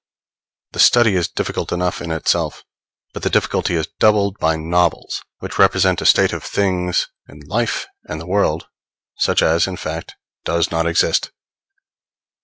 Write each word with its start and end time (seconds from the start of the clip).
The 0.71 0.79
study 0.79 1.15
is 1.15 1.27
difficult 1.27 1.71
enough 1.71 2.01
in 2.01 2.09
itself; 2.09 2.63
but 3.13 3.21
the 3.21 3.29
difficulty 3.29 3.75
is 3.75 3.85
doubled 3.99 4.35
by 4.39 4.55
novels, 4.55 5.21
which 5.37 5.59
represent 5.59 6.01
a 6.01 6.07
state 6.07 6.33
of 6.33 6.43
things 6.43 7.07
in 7.29 7.41
life 7.41 7.85
and 8.05 8.19
the 8.19 8.25
world, 8.25 8.65
such 9.19 9.43
as, 9.43 9.67
in 9.67 9.77
fact, 9.77 10.15
does 10.43 10.71
not 10.71 10.87
exist. 10.87 11.29